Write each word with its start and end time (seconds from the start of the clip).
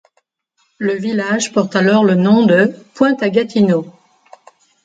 Le 0.79 0.93
village 0.95 1.53
porte 1.53 1.75
alors 1.75 2.03
le 2.03 2.15
nom 2.15 2.47
de 2.47 2.73
Pointe-à-Gatineau. 2.95 3.85